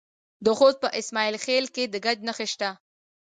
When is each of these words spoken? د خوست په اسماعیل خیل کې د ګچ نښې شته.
د 0.45 0.47
خوست 0.57 0.77
په 0.83 0.89
اسماعیل 0.99 1.35
خیل 1.45 1.65
کې 1.75 1.83
د 1.87 1.95
ګچ 2.05 2.17
نښې 2.27 2.47
شته. 2.53 2.69